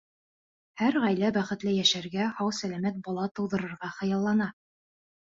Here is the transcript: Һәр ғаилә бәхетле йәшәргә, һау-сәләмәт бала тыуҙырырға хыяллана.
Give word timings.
Һәр 0.81 0.95
ғаилә 1.01 1.27
бәхетле 1.35 1.73
йәшәргә, 1.79 2.29
һау-сәләмәт 2.39 2.97
бала 3.09 3.27
тыуҙырырға 3.41 3.91
хыяллана. 3.99 4.49